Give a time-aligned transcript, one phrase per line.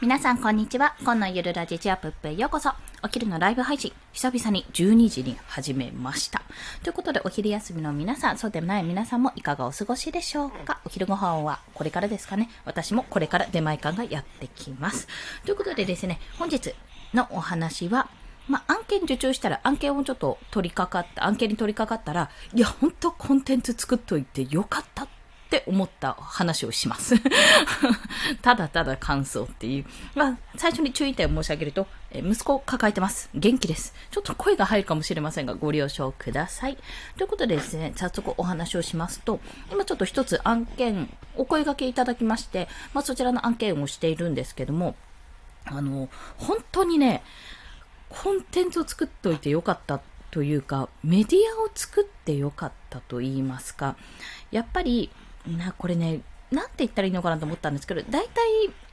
[0.00, 0.94] 皆さん、こんにちは。
[1.02, 2.70] 今のゆるラジチアップへようこそ。
[3.02, 6.40] お昼のライブ配信、久々に12時に始めました。
[6.84, 10.78] ということで、お昼休みの皆さん、そうでもない皆さんもいかがお過ごしでしょうか？
[10.84, 12.48] お昼ご飯はこれからですかね？
[12.64, 15.08] 私もこれから出前館がやってきます。
[15.44, 16.76] ということでですね、本日
[17.12, 18.08] のお話は、
[18.46, 25.17] まあ、案件受注したら、案件をちょっと取り掛かった、案件に取り掛かったら、いや、ほんとコンテンツ作っといてよかったって
[25.48, 27.14] って思った話をします。
[28.42, 29.86] ただただ感想っていう。
[30.14, 33.30] まあ、最初に注意点を申し上げると、え息子を抱えてます。
[33.34, 33.94] 元気です。
[34.10, 36.76] ちょっと声が入るかもしれませんが、ご了承ください。
[37.16, 39.40] ということでですね、早速お話をしますと、
[39.72, 44.96] 今ちょっと一つ案件、お声掛けいただきまして、まあ、そちらの案件をしているんですけども、
[45.64, 47.22] あの、本当にね、
[48.10, 53.96] コンテンツを作っておいてよかったというか、メディアを作ってよかったと言いますか、
[54.50, 55.10] やっぱり、
[55.56, 56.20] な、これね、
[56.50, 58.42] なんて言ったらいいのかなと思ったんですけど、大体、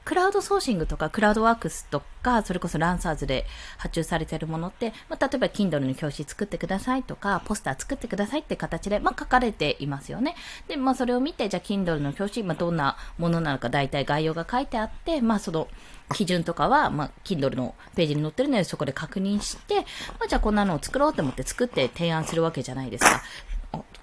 [0.03, 3.45] クラウドソーシングとか、クラウドワークスとか、それこそランサーズで
[3.77, 10.35] 発注されてるものって、まあ、例えば Kindle の表紙作ってくださいとか、ポスター作ってくださいって形で、まあ、書かれていますよね。
[10.67, 15.67] で、まあ、それを見て、じゃあ Kindle の表紙、まあ、どんなものなのか、大体概要が書いてあって、まあ、その、
[16.13, 19.75] 基準とかは、まあ、Kindle のページに載ってるので、そこで確認して、
[20.19, 23.23] まあ、じゃあこんなのを作ろうと思って作って提案するわけじゃないですか。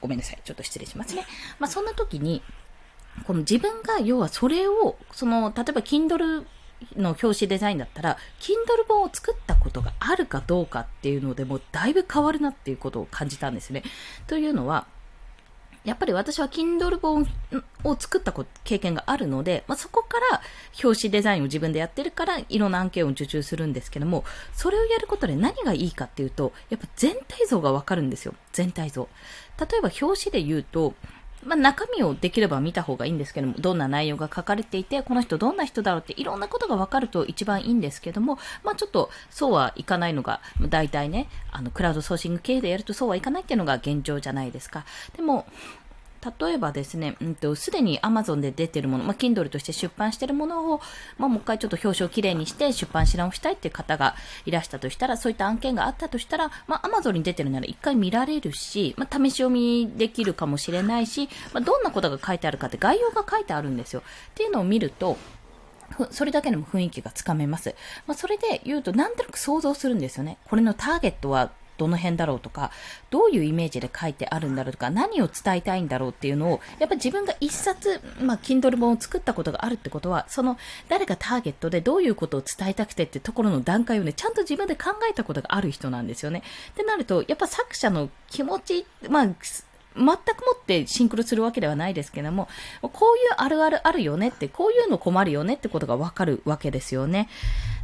[0.01, 0.39] ごめんなさい。
[0.45, 1.25] ちょっと失礼しますね。
[1.59, 2.43] まあ、そんな時に、
[3.27, 6.45] この自分が、要はそれを、その、例えば Kindle
[6.97, 13.83] の表紙デザインだったら、Kindle 本を作ったことがあるかどうかっていうのでもだいぶ変わるなっていうことを感じたんですね。
[14.27, 14.87] というのは、
[15.85, 17.27] やっぱり私は Kindle 本
[17.83, 20.41] を作った経験があるので、まあ、そこから
[20.83, 28.35] 表紙デザインを自分でやってるから、いろんな案件を受注するんですけども、それをやることで何がいいかっていうと、やっぱ全体像がわかるんですよ。
[28.53, 29.09] 全体像。
[29.59, 30.95] 例えば表紙で言うと、
[31.45, 44.85] まあ、中身をできれば見た方がいいんですけども、どんな内容が書かれていて、この人どんな人だろうっていろんなことがわかると一番いいんですけども、まあ、ちょっとそうはいかないのが、大体ね、あの、クラウドソーシング系でやるとそうはいかないっていうのが現状じゃないですか。
[45.17, 45.47] でも、
[46.41, 50.81] 例えばですね、うんと、すでに Amazon で出てるもの、まあ、Kindle として出版してるものを、
[51.19, 54.15] まあ、もう一回ちょっと表紙をきれいにして出版し直したいっていう方が
[54.47, 64.01] いらしたとしたら、そういった案件があったとしたら、まあ、Amazon に出てるなら一回見られるし、まあ、試し読みできるかもしれないし、まあ、どんなことが書いてあるかって概要が書いてあるんですよ。
[64.01, 65.17] っていうのを見ると、
[66.11, 67.75] それだけでも雰囲気がつかめます。
[68.07, 70.39] まあ、それで言うと、なんとなく想像するんですよね。
[70.47, 71.51] これのターゲットは
[71.83, 72.71] どの辺だろうとか、
[73.11, 80.57] どういうイメージで書いてあるんだろうとか、何を伝えたいんだろうっていうのを、やっぱ自分が一冊、まあ、Kindle 本を作ったことがあるってことは、その、
[80.89, 86.43] 誰がターゲットでどういうことを伝えたくてってところの段階をね、ちゃんと自分で考えたことがある人なんですよね。
[86.71, 89.29] ってなると、やっぱ作者の気持ち、まあ、
[89.97, 90.17] 全くも
[90.61, 92.49] ってシンクロするわけではないですけども、
[92.81, 97.29] こういうあるあるあるよねって、こういうの困るよねってことがわかるわけですよね。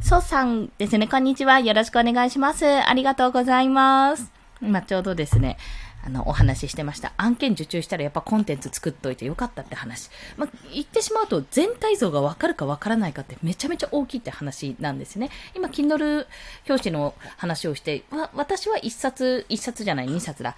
[0.01, 1.59] そうさんですね、こんにちは。
[1.59, 2.65] よろしくお願いします。
[2.65, 4.31] ありがとうございます。
[4.61, 5.57] 今ちょうどですね、
[6.05, 7.13] あの、お話ししてました。
[7.17, 10.09] 案件受注したらやっぱコンテンツ作っといてよかったって話。
[10.37, 15.29] まあ、言ってしまうと全体像がわかるかわからないかってめちゃめちゃ大きいって話なんですね。
[15.55, 16.25] 今、Kindle
[16.67, 20.55] 表紙の話をして、わ、私は一冊、一冊じゃない、二冊だ。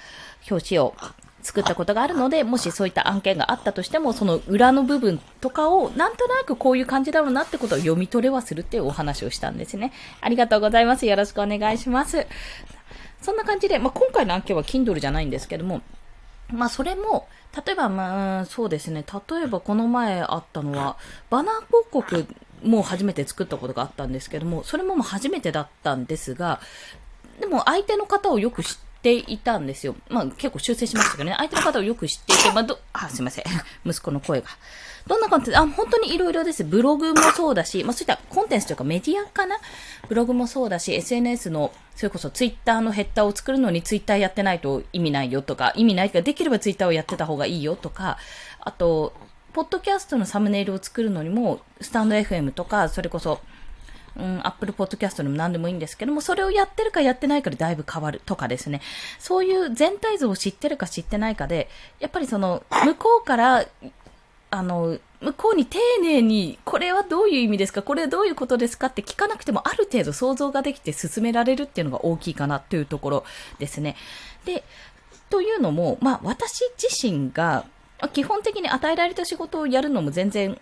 [0.50, 0.96] 表紙を
[1.42, 9.92] 作ったことがあるので、もしそういった案件があったとしても、その裏の部分とかを、なんとなくこういう感じだろうなってことを読み取れはするっていうお話をしたんですね。
[10.22, 11.06] ありがとうございます。
[11.06, 12.28] よろしくお願いします。
[13.22, 15.82] そんな感じで、まあ、今回の案件は Kindle じゃないんですけども、
[16.50, 17.28] まあ、それも、
[17.66, 19.04] 例えば、まあ、そうですね。
[19.30, 20.98] 例えば、この前あったのは、
[21.30, 22.28] バナー広告
[22.64, 26.60] も初めて作ったことがあったんですけども、それももう初めてだったんですが、
[27.40, 29.96] でも相手の方をよく知っていたんですよ。
[30.10, 31.36] まあ結構修正しましたけどね。
[31.38, 33.46] 相手の方をよく知っていて、まあど、あ、すいません。
[33.86, 34.48] 息子の声が。
[35.08, 35.50] どんな感じ？
[35.50, 36.64] で、あ、本当に色々です。
[36.64, 39.58] ブログもそうだし、まあそういったコンテンツというかメディアかな？
[40.08, 48.18] ブログもそうだし、SNS の、それこそツイッターのヘッダーを作るのにツイッターやってないと意味ないよとか、意味ないかできればツイッターをやってた方がいいよとか、
[48.60, 49.14] あと、
[49.54, 53.42] ポッドキャストのサムネイルを作るのにも、スタンド FM とか、それこそ、
[54.22, 58.82] うん、Apple Podcast でも何でもいいんですけども、それをやってるかやってないかでだいぶ変わるとかですね。
[59.20, 61.70] そういう全体像を知ってるか知ってないかで、
[62.00, 63.66] やっぱりその、向こうから、
[64.52, 73.24] あの、向こうに丁寧に、これはどういう意味ですかこれはどういうことですかって聞かなくても、ある程度想像ができて進められるっていうのが大きいかなというところ
[73.58, 73.96] ですね。
[74.46, 74.64] で、
[75.30, 77.66] というのも、まあ、私自身が、
[78.14, 80.60] 基本的に与えられた仕事をやるのも全然好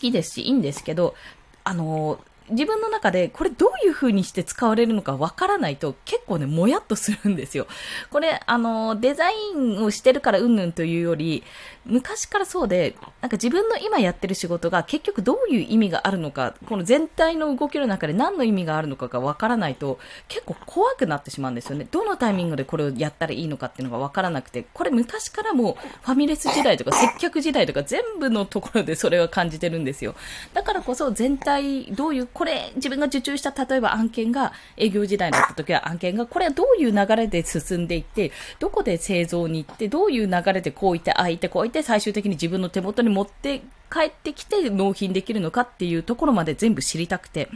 [0.00, 1.14] きですし、いいんですけど、
[1.62, 2.18] あの、
[2.50, 7.66] 自分の中でこれどういう風にして使われるのかわからないと結構ね、もやっとするんですよ。
[8.10, 11.42] これ、あの、デザインをしてるからうんぬんというより、
[11.84, 19.98] 昔からそうで、なんか自分の今やってる仕事が結局どういう意味があるのか、この全体の動きの中で何の意味があるのかがわからないと
[20.28, 21.86] 結構怖くなってしまうんですよね。
[21.90, 30.14] どのタイミングでこれをやったらいいのかっていうのがわからなくて、これ昔からもファミレス時代とか接客時代とか全部のところでそれは感じてるんですよ。
[30.52, 38.30] だからこそ全体どういう、これ自分が受注した例えば案件が営業時代だった時は案件がこれはどういう流れで進んでいって、
[38.60, 43.62] どこで製造に行って、どういう流れでこういってああいってこういって最終的に自分の手元に持って
[43.92, 47.48] 帰ってきて納品できるのかっていうところまで全部知りたくて、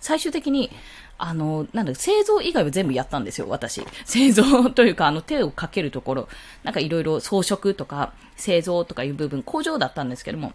[0.00, 0.70] 最終的に
[1.18, 3.84] あの、なんだ、製造以外は全部やったんですよ、私。
[4.06, 6.28] 製造というか、あの、手をかけるところ、
[6.64, 10.54] なんかいろいろ装飾とか、製造とかいう部分、工場だったんですけども、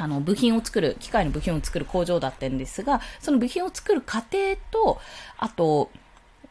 [0.00, 4.98] あの、部品を作る、機械の部品を作る工場だったんですが、その部品を作る過程と、
[5.38, 5.90] あと、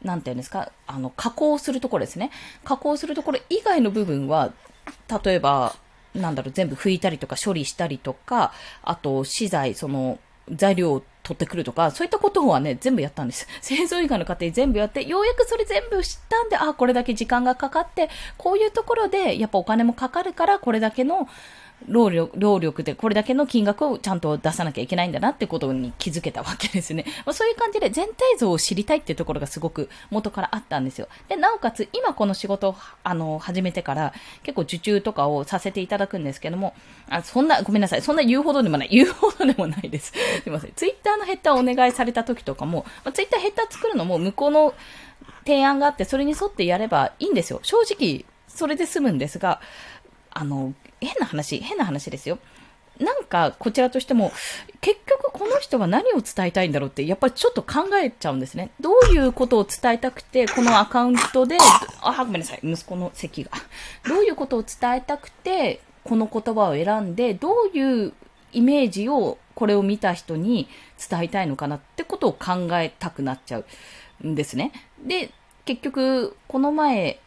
[0.04, 2.32] なんていうんですか、あの、加工するところですね。
[2.64, 4.54] 加工するところ以外の部分は、
[5.24, 5.76] 例えば、
[6.14, 8.54] なんだろう、全部拭いたりとか処理したりとか、
[8.84, 10.20] あと、資材、その、
[10.52, 13.48] 材料を取ってくるとか、そういったことはね、全部やったんです。
[13.62, 21.28] 製造以外の過程全部やって、ようやくそれ全部知ったんで、あ、これだけ時間がかかって、こういうところで、やっぱお金もかかるから、これだけの、
[21.88, 27.06] 労力、労力でこれだけの金額をちゃんと出さなきゃいけないんだなってことに気づけたわけですね。
[27.26, 31.08] まあ、そういう感じで全体像を知りたいっていうところがすごく元からあったんですよ。
[31.28, 36.74] で、なおかつ今この仕事をあの始めてから結構受注とかをさせていただくんですけども、
[37.10, 38.02] あそんな、ごめんなさい。
[38.02, 38.90] そんな言うほどでもない。
[38.90, 40.14] 言うほどでもないです。
[40.44, 40.74] すいません。
[40.76, 44.74] ツイッターのヘッダーをお願いされた時とかも、まあ、ツイッターヘッダー作るのも向こうの
[45.46, 47.60] 提案があってそれに沿ってやればいいんですよ。
[47.64, 49.62] 正直、それで済むんですが、
[50.32, 52.40] あの、変な話、変な話ですよ。
[53.00, 54.32] なんか、こちらとしても、
[54.82, 58.72] 結局この人は何を伝えたいんだろうって、やっぱりちょっと考えちゃうんですね。
[58.80, 61.58] どういうことを伝えたくて、このアカウントで、
[62.02, 63.52] あ、ごめんなさい、息子の席が。
[64.06, 68.14] どういうことを伝えたくて、この言葉を選んで、どういう
[68.52, 70.68] イメージをこれを見た人に
[71.10, 74.74] 伝えたいのかなってことを考えたくなっちゃうんですね。
[75.02, 75.32] で、
[75.64, 77.20] 結局、この前、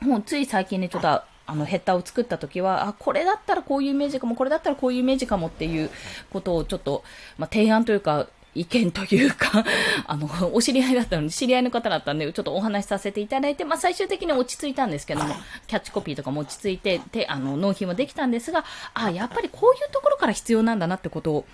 [0.00, 5.90] もうつい最近ね、ちょっとあのヘッダーを作った時は、あ、これだったらこういうイメージかも、これだったらこういうイメージかもっていう
[6.32, 7.04] ことをちょっと、
[7.38, 9.64] まあ、提案というか、意見というか
[10.06, 15.34] あの、お知り合いだったので、知り合いの方だったんで、ちょっとお話しさせていただいて、まあ、最終的に落ち着いたんですけども、
[15.66, 21.46] キャッチコピーとかも落ち着いて、で、あの、納品もできたんですが、あ、やっぱりこういうところから必要なんだなってことを、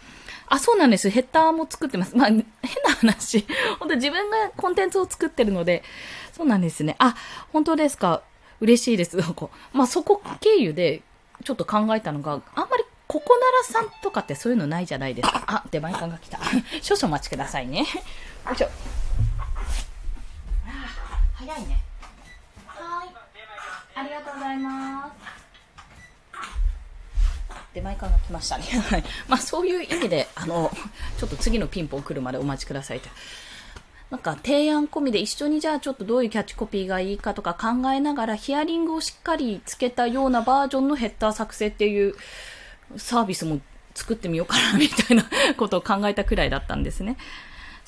[0.49, 1.11] あ、そうなんです。
[1.11, 2.17] ヘッダーも作ってます。
[2.17, 2.45] まあ、変な
[2.99, 3.47] 話。
[3.79, 5.85] 本当自分がコンテンツを作ってるので、
[6.33, 6.97] そうなんですね。
[6.99, 7.15] あ、
[7.53, 8.23] 本当ですか。
[8.61, 9.19] 嬉しいです。
[9.73, 11.03] まあ、そこ経由で
[11.45, 15.45] ちょっと考えたのが、あんまりここならさんとかってそういうのないじゃないですか。
[15.47, 16.39] あ、出前館が来た。
[16.83, 17.79] 少々お待ちくださいね。
[17.79, 17.85] よ
[18.53, 18.69] いしょ。
[21.35, 21.83] 早いね。
[22.67, 23.09] はい。
[23.95, 25.13] ありがとうございます。
[27.73, 28.65] 出前館が来ましたね。
[28.65, 29.05] はい。
[29.29, 30.71] まあそういう意味で、あの、
[31.19, 33.09] ちょっと次のピンポン来るまでお待ちくださいと。
[34.11, 42.15] なんか提案込みで一緒にじゃあちょっとどういうキャッチコピーがいいかとか考えながらヒアリングをしっかりつけたようなバージョンのヘッダー作成っていう
[42.97, 43.61] サービスも
[43.95, 45.25] 作ってみようかなみたいな
[45.57, 47.17] ことを考えたくらいだったんですね。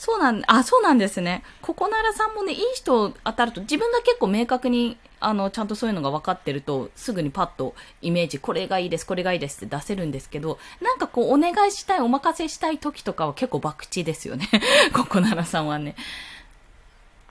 [0.00, 1.42] そうなん、あ、そうなんですね。
[1.60, 14.48] ここならさんもね、いい人当たると、自分が結構明確に、あの、ちゃんとそういうのが分かってると、すぐにパッとイメージ、これがいいです、これがいいですって出せるんですけど、なんかこう、お願いしたい、お任せしたい時とかは結構博打ですよね。
[14.96, 15.96] ここならさんはね。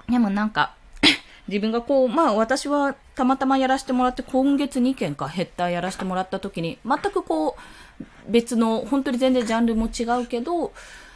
[0.08, 0.76] でもなんか、
[1.50, 7.58] 自分がこう、まあ私はたまたまやらせてもらって、今月2件かヘッダーやらせてもらった時に、全くこ
[8.00, 10.72] う、別の、本当に全然ジャンルも違うけど、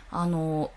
[0.10, 0.72] あの、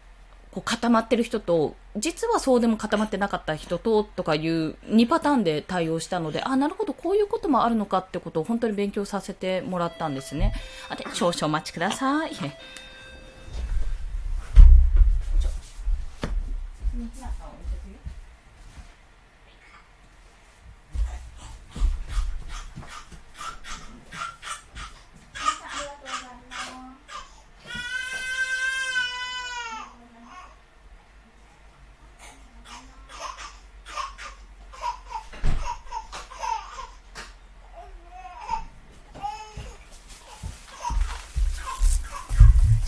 [0.60, 10.54] 固まってる人と、実はそうでも固まってなかった人と、とかいう2パターンで対応したので、あ、なるほど、こういうこともあるのかってことを本当に勉強させてもらったんですね。
[10.88, 12.30] あ、で、少々お待ちください。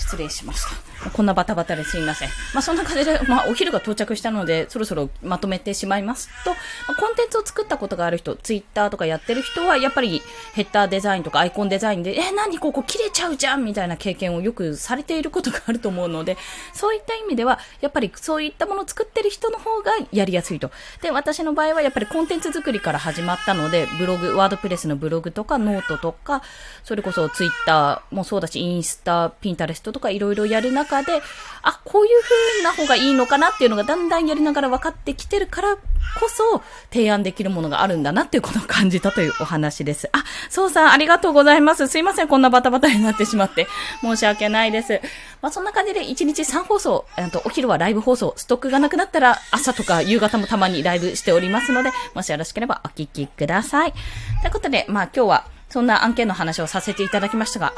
[0.08, 0.97] 失礼しました。
[1.12, 2.28] こんなバタバタですいません。
[2.54, 6.50] まあ、そんな感じで、まあ、お昼が到着したので、そろそろまとめてしまいますと、
[6.88, 10.22] ま、コンテンツを作ったことがある人、ツイッターとかやってる人は、やっぱり
[10.54, 16.36] ヘッダーデザインとかアイコンデザインで、え、何ここ切れちゃうじゃんみたいな経験をよくされていることがあると思うので、
[16.72, 20.70] そういった意味では、やっぱりそういったものを作ってる人の方がやりやすいと。
[21.00, 26.42] で、私の場合はやっぱりコンテンツ作りから始まったので、ブログ、ワードプレスのブログとかノートとか、
[26.82, 31.22] それこそツイッターもそうだし、インスタ、ピンタレストとかいろいろやる中中で、
[31.62, 35.80] あ、こういう風な方がいいのかなっていうのがだんだんやりながら分かってきてるからこ
[36.28, 40.08] そ提案できるものがあるんだなっていうことを感じたというお話です。
[40.12, 41.86] あ、そうさんありがとうございます。
[41.88, 43.66] すいません、こんなバタバタになってしまって。
[44.00, 45.00] 申し訳ないです。
[45.42, 53.92] まあそんな感じで1日3放送、えっと、お昼はライブ放送、ストックがなくなったら朝とか夕方もたまにライブしておりますので、もしよろしければお聞きください。
[54.40, 57.74] ということで、まあ今日はそんな案件の話をさせていただきましたが、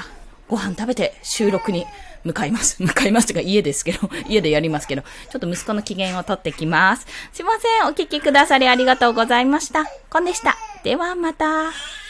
[0.48, 1.86] ご飯食べて収録に
[2.24, 2.76] 向かいます。
[2.82, 7.06] 向かいますとか家ですけど、 家でやりますけど、ちょっと息子の機嫌をとってきます。
[7.32, 7.88] すいません。
[7.88, 9.84] お聞きくださりありがとうございました。
[10.08, 10.56] コンでした。
[10.82, 12.09] ではまた。